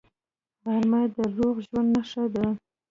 [0.63, 2.45] غرمه د روغ ژوند نښه ده